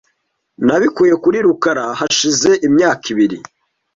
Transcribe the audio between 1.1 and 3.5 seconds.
kuri rukara hashize imyaka ibiri.